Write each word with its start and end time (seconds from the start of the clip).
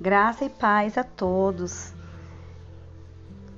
Graça 0.00 0.44
e 0.44 0.48
paz 0.48 0.96
a 0.96 1.02
todos. 1.02 1.92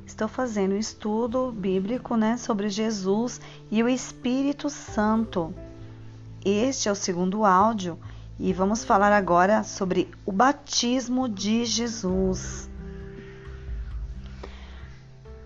Estou 0.06 0.26
fazendo 0.26 0.74
um 0.74 0.78
estudo 0.78 1.52
bíblico, 1.52 2.16
né, 2.16 2.38
sobre 2.38 2.70
Jesus 2.70 3.38
e 3.70 3.82
o 3.82 3.88
Espírito 3.88 4.70
Santo. 4.70 5.54
Este 6.42 6.88
é 6.88 6.92
o 6.92 6.94
segundo 6.94 7.44
áudio 7.44 7.98
e 8.38 8.54
vamos 8.54 8.82
falar 8.82 9.12
agora 9.12 9.62
sobre 9.62 10.10
o 10.24 10.32
batismo 10.32 11.28
de 11.28 11.66
Jesus. 11.66 12.70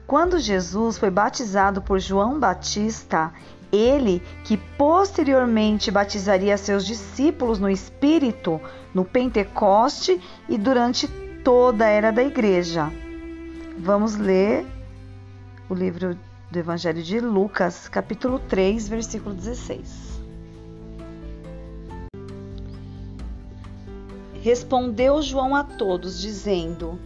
Quando 0.06 0.38
Jesus 0.38 0.96
foi 0.96 1.11
batizado 1.11 1.82
por 1.82 1.98
João 1.98 2.38
Batista, 2.38 3.32
ele 3.75 4.22
que 4.45 4.56
posteriormente 4.56 5.90
batizaria 5.90 6.57
seus 6.57 6.86
discípulos 6.86 7.58
no 7.58 7.68
Espírito, 7.68 8.61
no 8.94 9.04
Pentecoste 9.04 10.21
e 10.48 10.57
durante 10.57 11.08
toda 11.43 11.84
a 11.84 11.89
era 11.89 12.11
da 12.11 12.22
igreja. 12.22 12.90
Vamos 13.79 14.17
ler 14.17 14.64
o 15.68 15.75
livro 15.75 16.17
do 16.50 16.58
Evangelho 16.58 17.03
de 17.03 17.18
Lucas, 17.18 17.89
capítulo 17.89 18.39
3, 18.39 18.89
versículo 18.89 19.34
16. 19.34 20.14
Respondeu 24.40 25.20
João 25.22 25.56
a 25.56 25.64
todos, 25.64 26.20
dizendo: 26.20 26.98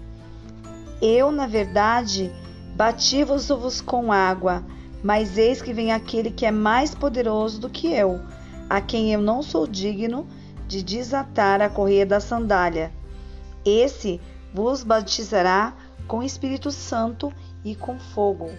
Eu, 1.01 1.31
na 1.31 1.47
verdade, 1.47 2.33
bati-vos 2.75 3.81
com 3.81 4.13
água, 4.13 4.65
mas 5.03 5.39
eis 5.39 5.63
que 5.63 5.73
vem 5.73 5.93
aquele 5.93 6.31
que 6.31 6.45
é 6.47 6.51
mais 6.51 6.95
poderoso 6.95 7.61
do 7.61 7.71
que 7.71 7.93
eu, 7.93 8.21
a 8.69 8.81
quem 8.81 9.13
eu 9.13 9.21
não 9.21 9.43
sou 9.43 9.67
digno 9.67 10.27
de 10.67 10.83
desatar 10.83 11.63
a 11.63 11.69
correia 11.69 12.05
da 12.05 12.21
sandália. 12.21 12.93
Esse 13.65 14.21
vos 14.53 14.83
batizará 14.83 15.77
com 16.07 16.23
Espírito 16.23 16.71
Santo 16.71 17.33
e 17.65 17.75
com 17.75 17.99
fogo. 17.99 18.51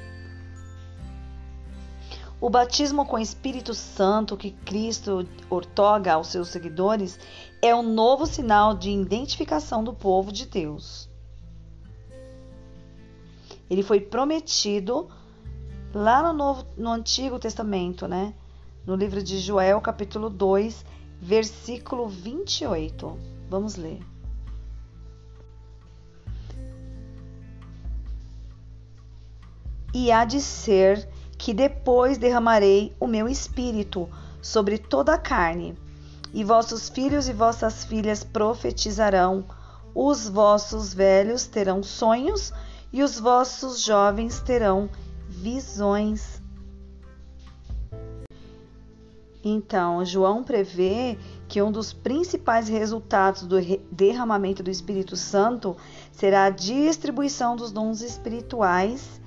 O 2.42 2.50
batismo 2.50 3.06
com 3.06 3.20
Espírito 3.20 3.74
Santo 3.74 4.38
que 4.38 4.52
Cristo 4.52 5.28
ortoga 5.50 6.14
aos 6.14 6.28
seus 6.28 6.48
seguidores 6.48 7.20
é 7.62 7.76
um 7.76 7.84
novo 7.84 8.26
sinal 8.26 8.74
de 8.74 8.90
identificação 8.90 9.84
do 9.84 9.94
povo 9.94 10.32
de 10.32 10.46
Deus. 10.46 11.10
Ele 13.70 13.84
foi 13.84 14.00
prometido 14.00 15.10
lá 15.94 16.22
no, 16.22 16.34
Novo, 16.34 16.66
no 16.78 16.92
Antigo 16.92 17.40
Testamento, 17.40 18.08
né? 18.08 18.34
No 18.86 18.96
livro 18.96 19.22
de 19.22 19.40
Joel, 19.40 19.82
capítulo 19.82 20.30
2, 20.30 20.86
versículo 21.22 22.08
28. 22.08 23.18
Vamos 23.50 23.76
ler. 23.76 24.00
E 29.94 30.12
há 30.12 30.24
de 30.24 30.40
ser 30.40 31.10
que 31.38 31.54
depois 31.54 32.18
derramarei 32.18 32.96
o 33.00 33.08
meu 33.08 33.28
espírito 33.28 34.08
sobre 34.42 34.78
toda 34.78 35.14
a 35.14 35.18
carne, 35.18 35.76
e 36.32 36.44
vossos 36.44 36.90
filhos 36.90 37.28
e 37.28 37.34
vossas 37.34 37.84
filhas 37.84 38.24
profetizarão, 38.24 39.46
os 39.96 40.30
vossos 40.30 40.94
velhos 40.94 41.48
terão 41.48 41.82
sonhos, 41.82 42.54
e 42.94 43.02
os 43.02 43.20
vossos 43.20 43.82
jovens 43.84 44.40
terão 44.40 44.90
visões. 45.40 46.42
Então, 49.44 50.04
João 50.04 50.44
prevê 50.44 51.18
que 51.48 51.62
um 51.62 51.72
dos 51.72 51.94
principais 51.94 52.68
resultados 52.68 53.44
do 53.44 53.56
derramamento 53.90 54.62
do 54.62 54.70
Espírito 54.70 55.16
Santo 55.16 55.78
será 56.12 56.46
a 56.46 56.50
distribuição 56.50 57.56
dos 57.56 57.72
dons 57.72 58.02
espirituais, 58.02 59.22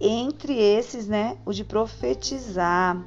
entre 0.00 0.54
esses, 0.54 1.06
né, 1.06 1.36
o 1.44 1.52
de 1.52 1.64
profetizar. 1.64 3.02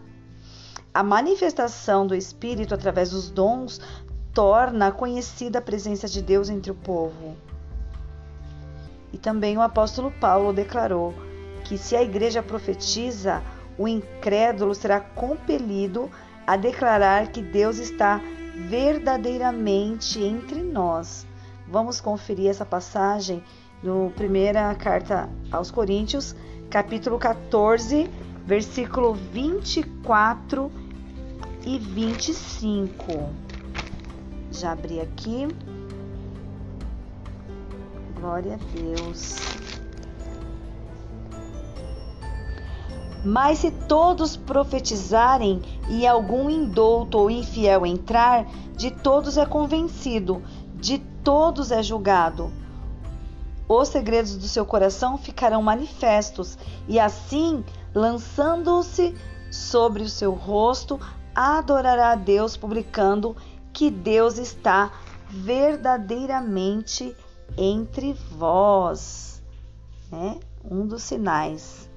A 0.94 1.02
manifestação 1.02 2.06
do 2.06 2.14
Espírito 2.14 2.76
através 2.76 3.10
dos 3.10 3.30
dons 3.30 3.82
torna 4.34 4.92
conhecida 4.92 5.60
a 5.60 5.62
presença 5.62 6.08
de 6.08 6.22
Deus 6.22 6.48
entre 6.48 6.72
o 6.72 6.76
povo. 6.76 7.36
E 9.12 9.18
também 9.18 9.58
o 9.58 9.62
apóstolo 9.62 10.12
Paulo 10.12 10.54
declarou 10.54 11.14
que 11.72 11.78
se 11.78 11.96
a 11.96 12.04
igreja 12.04 12.44
profetiza, 12.44 13.42
o 13.78 13.88
incrédulo 13.88 14.76
será 14.76 15.00
compelido 15.00 16.12
a 16.46 16.58
declarar 16.58 17.32
que 17.32 17.42
Deus 17.42 17.78
está 17.78 18.20
verdadeiramente 18.68 20.22
entre 20.22 20.62
nós. 20.62 21.26
Vamos 21.66 22.02
conferir 22.02 22.50
essa 22.50 22.66
passagem 22.66 23.42
no 23.82 24.12
primeira 24.18 24.76
carta 24.76 25.30
aos 25.50 25.72
Coríntios, 25.72 26.36
capítulo 26.70 27.18
14, 27.18 28.10
versículo 28.46 29.14
24 29.14 30.70
e 31.66 31.80
25. 31.80 33.30
Já 34.52 34.74
abri 34.74 35.00
aqui. 35.00 35.48
Glória 38.20 38.56
a 38.56 38.78
Deus. 38.78 39.51
Mas 43.24 43.60
se 43.60 43.70
todos 43.70 44.36
profetizarem 44.36 45.62
e 45.88 46.08
algum 46.08 46.50
indouto 46.50 47.20
ou 47.20 47.30
infiel 47.30 47.86
entrar, 47.86 48.48
de 48.76 48.90
todos 48.90 49.38
é 49.38 49.46
convencido, 49.46 50.42
de 50.76 50.98
todos 51.24 51.72
é 51.72 51.84
julgado. 51.84 52.52
Os 53.70 53.90
segredos 53.90 54.36
do 54.36 54.48
seu 54.48 54.66
coração 54.66 55.18
ficarão 55.18 55.62
manifestos, 55.62 56.58
e 56.88 57.00
assim, 57.00 57.64
lançando-se 57.94 59.16
sobre 59.52 60.02
o 60.04 60.10
seu 60.10 60.34
rosto, 60.34 61.00
adorará 61.36 62.14
a 62.14 62.16
Deus, 62.16 62.58
publicando 62.58 63.36
que 63.72 63.92
Deus 63.92 64.40
está 64.40 64.92
verdadeiramente 65.30 67.16
entre 67.56 68.14
vós. 68.32 69.42
Né? 70.12 70.40
Um 70.66 70.86
dos 70.86 71.04
sinais 71.04 71.91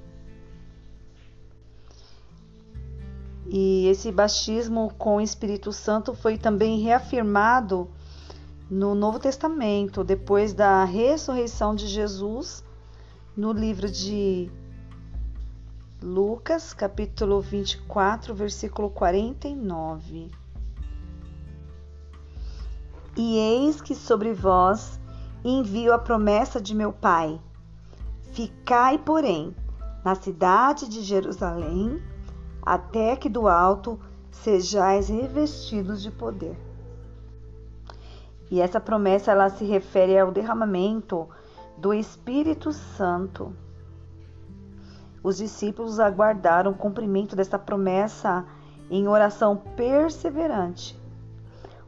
E 3.47 3.87
esse 3.89 4.11
batismo 4.11 4.93
com 4.97 5.17
o 5.17 5.21
Espírito 5.21 5.73
Santo 5.73 6.15
foi 6.15 6.39
também 6.39 6.81
reafirmado 6.81 7.89
no 8.71 8.95
Novo 8.95 9.19
Testamento, 9.19 10.03
depois 10.03 10.55
da 10.55 10.85
ressurreição 10.85 11.75
de 11.75 11.87
Jesus, 11.87 12.65
no 13.37 13.53
livro 13.53 13.91
de 13.91 14.51
Lucas, 16.03 16.73
capítulo 16.73 17.41
24, 17.41 18.35
versículo 18.35 18.89
49. 18.91 20.31
E 23.17 23.37
eis 23.37 23.81
que 23.81 23.95
sobre 23.95 24.33
vós 24.33 24.99
envio 25.45 25.93
a 25.93 25.99
promessa 25.99 26.61
de 26.61 26.75
meu 26.75 26.93
Pai. 26.93 27.41
Ficai, 28.33 28.99
porém, 28.99 29.55
na 30.05 30.15
cidade 30.15 30.89
de 30.89 31.03
Jerusalém 31.03 32.03
até 32.65 33.15
que 33.17 33.29
do 33.29 33.47
alto 33.47 33.99
sejais 34.31 35.09
revestidos 35.09 36.03
de 36.03 36.11
poder. 36.11 36.57
E 38.51 38.61
essa 38.61 38.81
promessa 38.81 39.33
ela 39.33 39.49
se 39.49 39.65
refere 39.65 40.19
ao 40.19 40.31
derramamento 40.31 41.29
do 41.77 41.93
Espírito 41.93 42.73
Santo. 42.73 43.53
Os 45.23 45.39
discípulos 45.39 45.99
aguardaram 45.99 46.71
o 46.71 46.77
cumprimento 46.77 47.35
dessa 47.35 47.59
promessa 47.59 48.45
em 48.91 49.09
oração 49.09 49.57
perseverante. 49.77 50.99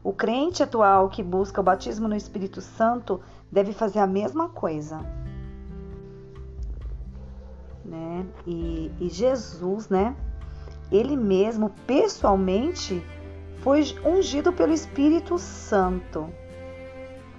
O 0.03 0.11
crente 0.13 0.63
atual 0.63 1.09
que 1.09 1.21
busca 1.21 1.61
o 1.61 1.63
batismo 1.63 2.07
no 2.07 2.15
Espírito 2.15 2.61
Santo 2.61 3.21
deve 3.51 3.73
fazer 3.73 3.99
a 3.99 4.07
mesma 4.07 4.49
coisa. 4.49 4.99
Né? 7.85 8.25
E, 8.45 8.91
e 8.99 9.09
Jesus, 9.09 9.89
né? 9.89 10.15
Ele 10.91 11.15
mesmo 11.15 11.69
pessoalmente 11.85 13.03
foi 13.61 13.83
ungido 14.05 14.53
pelo 14.53 14.73
Espírito 14.73 15.37
Santo. 15.37 16.29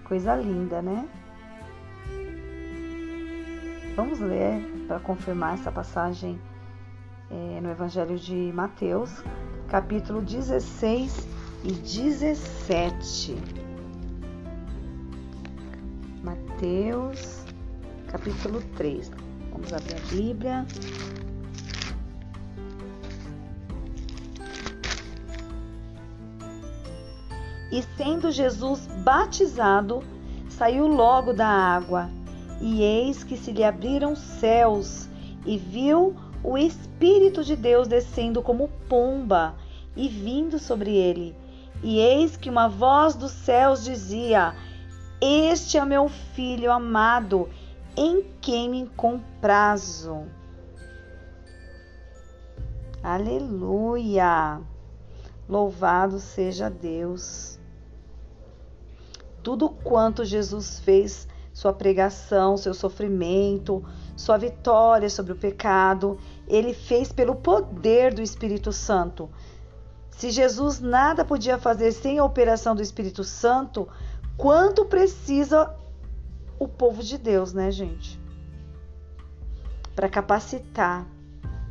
Coisa 0.04 0.34
linda, 0.34 0.82
né? 0.82 1.08
Vamos 3.96 4.20
ler 4.20 4.62
para 4.86 5.00
confirmar 5.00 5.54
essa 5.54 5.72
passagem 5.72 6.40
é, 7.30 7.60
no 7.60 7.70
Evangelho 7.70 8.16
de 8.16 8.52
Mateus, 8.54 9.22
capítulo 9.68 10.22
16 10.22 11.26
e 11.64 11.72
17. 11.72 13.36
Mateus, 16.22 17.44
capítulo 18.08 18.62
3. 18.76 19.10
Vamos 19.50 19.72
abrir 19.72 19.96
a 19.96 20.14
Bíblia. 20.14 20.66
E 27.70 27.82
sendo 27.96 28.30
Jesus 28.30 28.86
batizado, 29.04 30.02
saiu 30.48 30.86
logo 30.86 31.32
da 31.32 31.46
água, 31.46 32.10
e 32.60 32.82
eis 32.82 33.22
que 33.22 33.36
se 33.36 33.52
lhe 33.52 33.62
abriram 33.62 34.16
céus, 34.16 35.08
e 35.44 35.56
viu 35.56 36.16
o 36.42 36.56
Espírito 36.56 37.44
de 37.44 37.54
Deus 37.56 37.86
descendo 37.86 38.42
como 38.42 38.68
pomba 38.88 39.54
e 39.96 40.08
vindo 40.08 40.58
sobre 40.58 40.94
ele. 40.94 41.36
E 41.82 41.98
eis 41.98 42.36
que 42.36 42.50
uma 42.50 42.68
voz 42.68 43.14
dos 43.14 43.32
céus 43.32 43.84
dizia: 43.84 44.54
Este 45.20 45.78
é 45.78 45.84
meu 45.84 46.08
filho 46.08 46.72
amado, 46.72 47.48
em 47.96 48.24
quem 48.40 48.68
me 48.68 48.86
comprazo. 48.96 50.26
Aleluia! 53.02 54.60
Louvado 55.48 56.18
seja 56.18 56.68
Deus. 56.68 57.57
Tudo 59.42 59.68
quanto 59.68 60.24
Jesus 60.24 60.80
fez, 60.80 61.28
sua 61.52 61.72
pregação, 61.72 62.56
seu 62.56 62.74
sofrimento, 62.74 63.84
sua 64.16 64.36
vitória 64.36 65.08
sobre 65.10 65.32
o 65.32 65.36
pecado, 65.36 66.18
ele 66.46 66.72
fez 66.72 67.12
pelo 67.12 67.34
poder 67.34 68.14
do 68.14 68.22
Espírito 68.22 68.72
Santo. 68.72 69.28
Se 70.10 70.30
Jesus 70.30 70.80
nada 70.80 71.24
podia 71.24 71.58
fazer 71.58 71.92
sem 71.92 72.18
a 72.18 72.24
operação 72.24 72.74
do 72.74 72.82
Espírito 72.82 73.22
Santo, 73.24 73.88
quanto 74.36 74.84
precisa 74.84 75.74
o 76.58 76.66
povo 76.66 77.02
de 77.02 77.16
Deus, 77.16 77.52
né, 77.52 77.70
gente? 77.70 78.20
Para 79.94 80.08
capacitar 80.08 81.06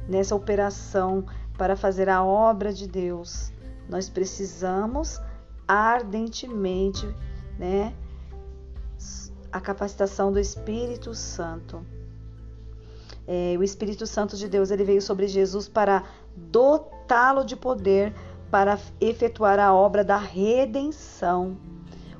nessa 0.07 0.35
operação 0.35 1.25
para 1.57 1.75
fazer 1.75 2.07
a 2.07 2.23
obra 2.23 2.71
de 2.71 2.87
Deus, 2.87 3.51
nós 3.89 4.07
precisamos 4.09 5.19
ardentemente, 5.67 7.05
né, 7.57 7.93
a 9.51 9.59
capacitação 9.59 10.31
do 10.31 10.39
Espírito 10.39 11.13
Santo. 11.13 11.85
É, 13.27 13.55
o 13.57 13.63
Espírito 13.63 14.07
Santo 14.07 14.37
de 14.37 14.47
Deus 14.47 14.71
ele 14.71 14.83
veio 14.83 15.01
sobre 15.01 15.27
Jesus 15.27 15.67
para 15.67 16.03
dotá-lo 16.35 17.43
de 17.43 17.55
poder 17.55 18.13
para 18.49 18.79
efetuar 19.01 19.59
a 19.59 19.73
obra 19.73 20.03
da 20.03 20.17
redenção. 20.17 21.57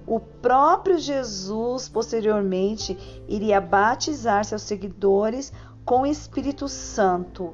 O 0.06 0.19
próprio 0.19 0.98
Jesus, 0.98 1.89
posteriormente, 1.89 2.98
iria 3.28 3.60
batizar 3.60 4.44
seus 4.45 4.62
seguidores 4.62 5.51
com 5.86 6.01
o 6.01 6.06
Espírito 6.06 6.68
Santo, 6.68 7.54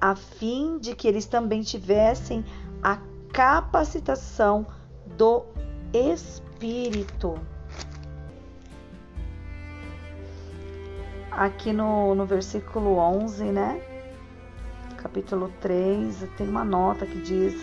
a 0.00 0.14
fim 0.14 0.78
de 0.78 0.94
que 0.94 1.08
eles 1.08 1.26
também 1.26 1.62
tivessem 1.62 2.44
a 2.82 2.98
capacitação 3.32 4.66
do 5.16 5.44
Espírito. 5.92 7.36
Aqui 11.32 11.72
no, 11.72 12.14
no 12.14 12.24
versículo 12.24 12.96
11, 12.96 13.44
né? 13.46 13.80
Capítulo 14.96 15.50
3, 15.60 16.28
tem 16.36 16.48
uma 16.48 16.64
nota 16.64 17.06
que 17.06 17.20
diz 17.20 17.54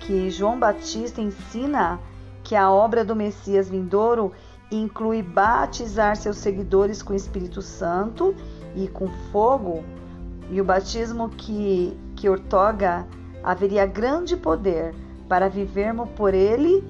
que 0.00 0.30
João 0.30 0.58
Batista 0.58 1.20
ensina 1.20 2.00
que 2.42 2.54
a 2.54 2.70
obra 2.70 3.04
do 3.04 3.14
Messias 3.14 3.68
vindouro 3.68 4.32
inclui 4.70 5.22
batizar 5.22 6.16
seus 6.16 6.38
seguidores 6.38 7.02
com 7.02 7.12
o 7.12 7.16
Espírito 7.16 7.60
Santo 7.60 8.34
e 8.74 8.88
com 8.88 9.08
fogo, 9.30 9.84
e 10.50 10.60
o 10.60 10.64
batismo 10.64 11.28
que, 11.28 11.94
que 12.14 12.28
ortoga 12.28 13.06
haveria 13.42 13.84
grande 13.84 14.36
poder 14.36 14.94
para 15.28 15.48
vivermos 15.48 16.08
por 16.10 16.32
ele 16.32 16.82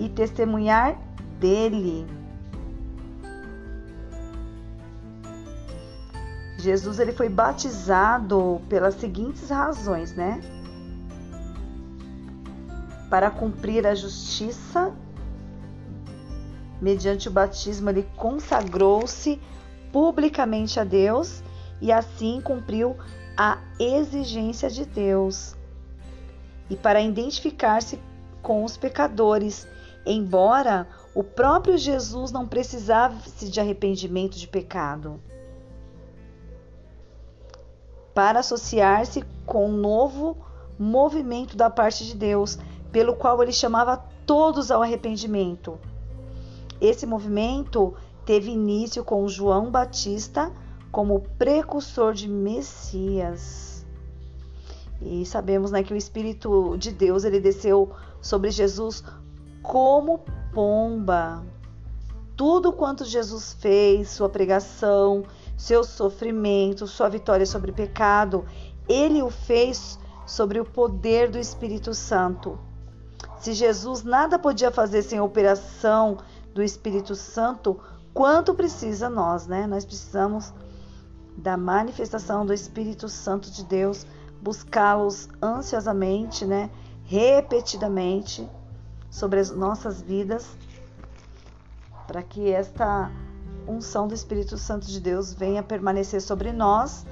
e 0.00 0.08
testemunhar 0.08 0.98
dele. 1.38 2.06
Jesus 6.58 6.98
ele 6.98 7.12
foi 7.12 7.28
batizado 7.28 8.60
pelas 8.68 8.94
seguintes 8.94 9.48
razões, 9.50 10.14
né? 10.14 10.40
Para 13.08 13.30
cumprir 13.30 13.86
a 13.86 13.94
justiça, 13.94 14.92
mediante 16.80 17.28
o 17.28 17.30
batismo 17.30 17.90
ele 17.90 18.06
consagrou-se 18.16 19.40
publicamente 19.92 20.78
a 20.78 20.84
Deus 20.84 21.42
e 21.80 21.90
assim 21.90 22.40
cumpriu 22.40 22.96
a 23.36 23.58
exigência 23.78 24.70
de 24.70 24.84
Deus. 24.84 25.56
E 26.68 26.76
para 26.76 27.00
identificar-se 27.00 27.98
com 28.42 28.64
os 28.64 28.76
pecadores, 28.76 29.66
embora 30.06 30.88
o 31.14 31.22
próprio 31.22 31.76
Jesus 31.76 32.32
não 32.32 32.46
precisasse 32.46 33.48
de 33.48 33.60
arrependimento 33.60 34.36
de 34.36 34.46
pecado 34.46 35.20
para 38.14 38.40
associar-se 38.40 39.24
com 39.46 39.68
um 39.68 39.72
novo 39.72 40.36
movimento 40.78 41.56
da 41.56 41.70
parte 41.70 42.04
de 42.04 42.14
Deus, 42.14 42.58
pelo 42.90 43.14
qual 43.14 43.42
ele 43.42 43.52
chamava 43.52 43.96
todos 44.26 44.70
ao 44.70 44.82
arrependimento. 44.82 45.78
Esse 46.80 47.06
movimento 47.06 47.94
teve 48.24 48.50
início 48.50 49.04
com 49.04 49.28
João 49.28 49.70
Batista 49.70 50.52
como 50.90 51.20
precursor 51.38 52.12
de 52.14 52.28
Messias. 52.28 53.86
E 55.00 55.24
sabemos 55.24 55.70
né, 55.70 55.82
que 55.82 55.94
o 55.94 55.96
Espírito 55.96 56.76
de 56.76 56.90
Deus 56.90 57.24
ele 57.24 57.40
desceu 57.40 57.90
sobre 58.20 58.50
Jesus 58.50 59.02
como 59.62 60.20
pomba. 60.52 61.44
Tudo 62.36 62.72
quanto 62.72 63.04
Jesus 63.04 63.52
fez, 63.52 64.08
sua 64.10 64.28
pregação, 64.28 65.24
seu 65.56 65.84
sofrimento, 65.84 66.86
sua 66.86 67.08
vitória 67.08 67.44
sobre 67.44 67.70
o 67.70 67.74
pecado, 67.74 68.46
ele 68.88 69.22
o 69.22 69.30
fez 69.30 69.98
sobre 70.26 70.58
o 70.58 70.64
poder 70.64 71.30
do 71.30 71.38
Espírito 71.38 71.92
Santo. 71.92 72.58
Se 73.38 73.52
Jesus 73.52 74.02
nada 74.02 74.38
podia 74.38 74.70
fazer 74.70 75.02
sem 75.02 75.18
a 75.18 75.24
operação 75.24 76.18
do 76.54 76.62
Espírito 76.62 77.14
Santo, 77.14 77.78
quanto 78.14 78.54
precisa 78.54 79.08
nós, 79.08 79.46
né? 79.46 79.66
Nós 79.66 79.84
precisamos 79.84 80.52
da 81.36 81.56
manifestação 81.56 82.44
do 82.44 82.52
Espírito 82.52 83.08
Santo 83.08 83.50
de 83.50 83.64
Deus, 83.64 84.06
buscá-los 84.42 85.28
ansiosamente, 85.42 86.44
né? 86.44 86.70
Repetidamente 87.04 88.48
sobre 89.10 89.40
as 89.40 89.50
nossas 89.50 90.00
vidas, 90.00 90.56
para 92.06 92.22
que 92.22 92.50
esta 92.50 93.10
unção 93.66 94.08
do 94.08 94.14
Espírito 94.14 94.56
Santo 94.56 94.86
de 94.86 95.00
Deus 95.00 95.34
venha 95.34 95.62
permanecer 95.62 96.20
sobre 96.22 96.52
nós 96.52 97.04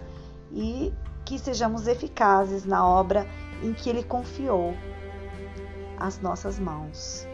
e 0.53 0.93
que 1.25 1.39
sejamos 1.39 1.87
eficazes 1.87 2.65
na 2.65 2.87
obra 2.87 3.27
em 3.63 3.75
que 3.75 3.91
Ele 3.91 4.03
confiou 4.03 4.75
as 5.99 6.21
nossas 6.21 6.59
mãos. 6.59 7.27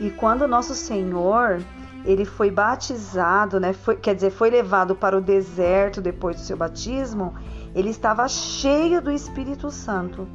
E 0.00 0.10
quando 0.10 0.46
nosso 0.48 0.74
Senhor 0.74 1.62
ele 2.04 2.24
foi 2.24 2.50
batizado, 2.50 3.58
né? 3.58 3.72
Foi, 3.72 3.96
quer 3.96 4.14
dizer, 4.14 4.30
foi 4.30 4.50
levado 4.50 4.94
para 4.94 5.16
o 5.16 5.20
deserto 5.20 6.00
depois 6.00 6.36
do 6.36 6.42
seu 6.42 6.56
batismo, 6.56 7.34
ele 7.74 7.90
estava 7.90 8.28
cheio 8.28 9.00
do 9.00 9.10
Espírito 9.10 9.70
Santo. 9.70 10.28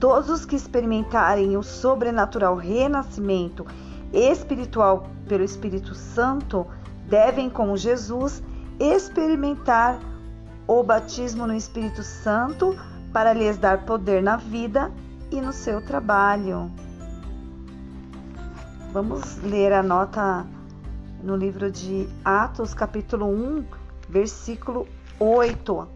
Todos 0.00 0.28
os 0.30 0.44
que 0.44 0.56
experimentarem 0.56 1.56
o 1.56 1.62
sobrenatural 1.62 2.56
renascimento 2.56 3.66
espiritual 4.12 5.08
pelo 5.28 5.44
Espírito 5.44 5.94
Santo 5.94 6.66
devem, 7.08 7.48
como 7.48 7.76
Jesus, 7.76 8.42
experimentar 8.78 9.98
o 10.66 10.82
batismo 10.82 11.46
no 11.46 11.54
Espírito 11.54 12.02
Santo 12.02 12.76
para 13.12 13.32
lhes 13.32 13.56
dar 13.56 13.84
poder 13.84 14.22
na 14.22 14.36
vida 14.36 14.90
e 15.30 15.40
no 15.40 15.52
seu 15.52 15.80
trabalho. 15.80 16.70
Vamos 18.96 19.36
ler 19.42 19.74
a 19.74 19.82
nota 19.82 20.46
no 21.22 21.36
livro 21.36 21.70
de 21.70 22.08
Atos, 22.24 22.72
capítulo 22.72 23.26
1, 23.26 23.66
versículo 24.08 24.88
8. 25.20 25.88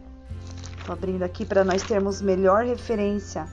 Estou 0.78 0.92
abrindo 0.92 1.22
aqui 1.22 1.46
para 1.46 1.64
nós 1.64 1.82
termos 1.82 2.20
melhor 2.20 2.62
referência. 2.62 3.48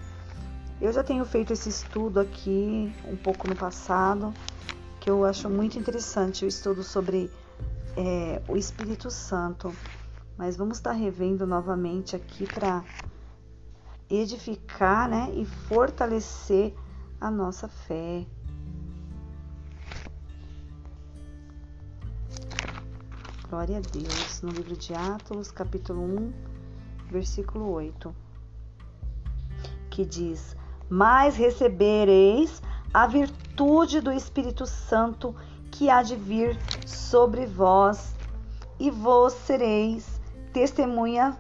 Eu 0.82 0.92
já 0.92 1.02
tenho 1.02 1.24
feito 1.24 1.54
esse 1.54 1.70
estudo 1.70 2.20
aqui 2.20 2.94
um 3.06 3.16
pouco 3.16 3.48
no 3.48 3.56
passado, 3.56 4.34
que 5.00 5.10
eu 5.10 5.24
acho 5.24 5.50
muito 5.50 5.80
interessante 5.80 6.44
o 6.44 6.48
estudo 6.50 6.84
sobre 6.84 7.32
é, 7.96 8.42
o 8.50 8.58
Espírito 8.58 9.10
Santo. 9.10 9.74
Mas 10.38 10.58
vamos 10.58 10.76
estar 10.76 10.92
revendo 10.92 11.48
novamente 11.48 12.18
aqui 12.18 12.46
para 12.46 12.84
edificar 14.10 15.08
né, 15.08 15.32
e 15.36 15.46
fortalecer 15.46 16.76
a 17.22 17.32
nossa 17.32 17.70
fé. 17.70 18.28
Glória 23.50 23.78
a 23.78 23.80
Deus. 23.80 24.42
No 24.42 24.50
livro 24.50 24.76
de 24.76 24.94
Atos, 24.94 25.52
capítulo 25.52 26.02
1, 26.02 26.34
versículo 27.10 27.72
8, 27.72 28.14
que 29.90 30.06
diz: 30.06 30.54
mas 30.90 31.38
recebereis 31.38 32.62
a 32.94 33.08
virtude 33.08 34.02
do 34.02 34.12
Espírito 34.12 34.66
Santo 34.66 35.34
que 35.72 35.90
há 35.90 36.02
de 36.02 36.16
vir 36.16 36.58
sobre 36.86 37.46
vós, 37.46 38.14
e 38.78 38.92
vós 38.92 39.34
sereis 39.34 40.20
testemunha 40.52 41.38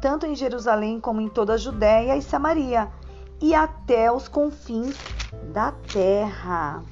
tanto 0.00 0.26
em 0.26 0.36
Jerusalém 0.36 1.00
como 1.00 1.20
em 1.20 1.28
toda 1.28 1.54
a 1.54 1.58
Judéia 1.58 2.16
e 2.16 2.22
Samaria, 2.22 2.88
e 3.40 3.54
até 3.54 4.10
os 4.10 4.28
confins 4.28 4.96
da 5.52 5.72
terra. 5.72 6.82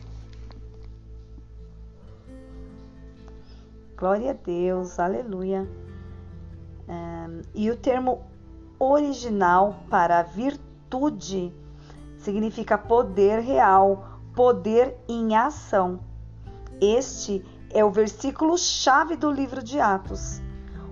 Glória 3.99 4.31
a 4.31 4.33
Deus, 4.33 5.01
aleluia. 5.01 5.69
Um, 6.89 7.43
e 7.53 7.69
o 7.69 7.75
termo 7.75 8.23
original 8.79 9.81
para 9.91 10.23
virtude 10.23 11.53
significa 12.17 12.79
poder 12.79 13.41
real, 13.41 14.21
poder 14.37 14.97
em 15.09 15.35
ação. 15.35 15.99
Este 16.81 17.45
é 17.75 17.85
o 17.85 17.91
versículo 17.91 18.57
chave 18.57 19.17
do 19.17 19.33
livro 19.33 19.65
de 19.65 19.81
Atos. 19.81 20.41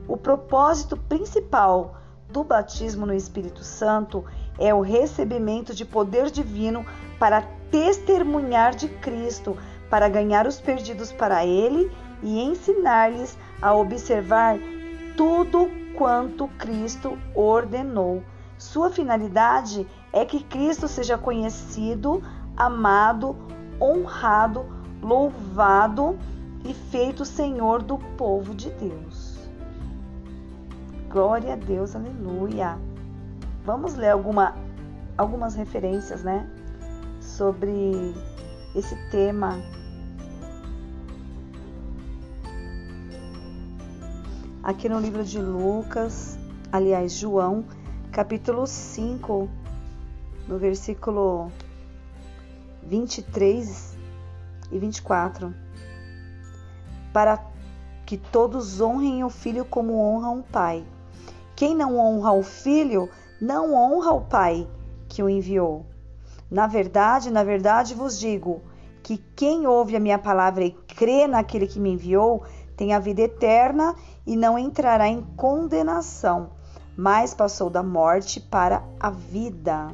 O 0.09 0.17
propósito 0.17 0.97
principal 0.97 1.99
do 2.29 2.43
batismo 2.43 3.07
no 3.07 3.15
Espírito 3.15 3.63
Santo 3.63 4.25
é 4.59 4.75
o 4.75 4.81
recebimento 4.81 5.73
de 5.73 5.85
poder 5.85 6.29
divino 6.29 6.85
para 7.21 7.43
testemunhar 7.71 8.75
de 8.75 8.89
Cristo, 8.89 9.57
para 9.89 10.09
ganhar 10.09 10.45
os 10.45 10.61
perdidos 10.61 11.13
para 11.13 11.47
Ele 11.47 11.89
e 12.23 12.41
ensinar-lhes 12.41 13.37
a 13.61 13.75
observar 13.75 14.59
tudo 15.17 15.71
quanto 15.97 16.49
Cristo 16.59 17.19
ordenou. 17.35 18.23
Sua 18.59 18.91
finalidade 18.91 19.87
é 20.13 20.25
que 20.25 20.43
Cristo 20.45 20.89
seja 20.89 21.19
conhecido, 21.19 22.23
amado, 22.57 23.37
honrado, 23.81 24.65
louvado 25.03 26.19
e 26.65 26.73
feito 26.73 27.25
Senhor 27.25 27.83
do 27.83 27.99
povo 28.17 28.55
de 28.55 28.71
Deus. 28.71 29.37
Glória 31.09 31.53
a 31.53 31.57
Deus, 31.57 31.95
aleluia. 31.95 32.79
Vamos 33.65 33.95
ler 33.95 34.11
alguma, 34.11 34.55
algumas 35.17 35.55
referências, 35.55 36.23
né? 36.23 36.49
Sobre 37.21 38.15
esse 38.75 38.97
tema. 39.11 39.57
Aqui 44.67 44.89
no 44.89 44.99
livro 44.99 45.23
de 45.23 45.39
Lucas, 45.39 46.37
aliás, 46.73 47.13
João, 47.13 47.65
capítulo 48.11 48.67
5, 48.67 49.49
no 50.49 50.59
versículo 50.59 51.53
23 52.83 53.97
e 54.73 54.77
24. 54.77 55.55
Para 57.13 57.41
que 58.05 58.17
todos 58.17 58.81
honrem 58.81 59.23
o 59.23 59.31
filho 59.31 59.65
como 59.65 60.01
honram 60.01 60.41
o 60.41 60.43
pai. 60.43 60.85
Quem 61.55 61.73
não 61.73 61.97
honra 61.97 62.33
o 62.33 62.43
filho, 62.43 63.09
não 63.41 63.73
honra 63.73 64.11
o 64.11 64.23
pai 64.23 64.67
que 65.09 65.23
o 65.23 65.31
enviou. 65.31 65.87
Na 66.51 66.67
verdade, 66.67 67.31
na 67.31 67.45
verdade 67.45 67.95
vos 67.95 68.19
digo 68.19 68.61
que 69.01 69.19
quem 69.37 69.65
ouve 69.65 69.95
a 69.95 70.01
minha 70.01 70.19
palavra 70.19 70.65
e 70.65 70.73
crê 70.73 71.29
naquele 71.29 71.69
que 71.69 71.79
me 71.79 71.93
enviou, 71.93 72.43
tem 72.77 72.93
a 72.93 72.99
vida 72.99 73.23
eterna 73.23 73.95
e 74.27 74.37
não 74.37 74.59
entrará 74.59 75.07
em 75.09 75.23
condenação, 75.37 76.51
mas 76.97 77.33
passou 77.33 77.71
da 77.71 77.83
morte 77.83 78.41
para 78.41 78.83
a 78.99 79.11
vida. 79.11 79.89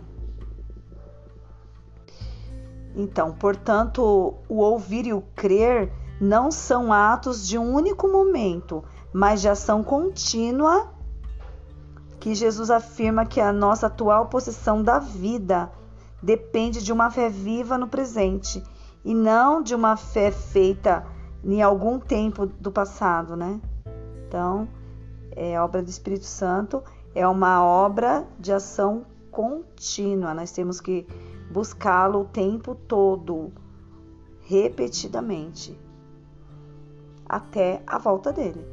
Então, 2.94 3.32
portanto, 3.32 4.34
o 4.48 4.56
ouvir 4.56 5.06
e 5.06 5.12
o 5.12 5.22
crer 5.34 5.92
não 6.20 6.50
são 6.50 6.92
atos 6.92 7.46
de 7.46 7.58
um 7.58 7.74
único 7.74 8.06
momento, 8.06 8.84
mas 9.12 9.40
de 9.40 9.48
ação 9.48 9.82
contínua 9.82 10.88
que 12.20 12.34
Jesus 12.34 12.70
afirma 12.70 13.26
que 13.26 13.40
a 13.40 13.52
nossa 13.52 13.88
atual 13.88 14.26
posição 14.26 14.82
da 14.82 14.98
vida 14.98 15.72
depende 16.22 16.82
de 16.82 16.92
uma 16.92 17.10
fé 17.10 17.28
viva 17.28 17.76
no 17.76 17.88
presente 17.88 18.62
e 19.04 19.12
não 19.12 19.60
de 19.60 19.74
uma 19.74 19.96
fé 19.96 20.30
feita 20.30 21.04
em 21.42 21.60
algum 21.60 21.98
tempo 21.98 22.46
do 22.46 22.70
passado, 22.70 23.34
né? 23.34 23.60
Então, 24.32 24.66
é 25.36 25.60
obra 25.60 25.82
do 25.82 25.90
Espírito 25.90 26.24
Santo, 26.24 26.82
é 27.14 27.28
uma 27.28 27.62
obra 27.62 28.26
de 28.40 28.50
ação 28.50 29.04
contínua. 29.30 30.32
Nós 30.32 30.50
temos 30.52 30.80
que 30.80 31.06
buscá-lo 31.50 32.22
o 32.22 32.24
tempo 32.24 32.74
todo, 32.74 33.52
repetidamente, 34.40 35.78
até 37.28 37.82
a 37.86 37.98
volta 37.98 38.32
dele. 38.32 38.64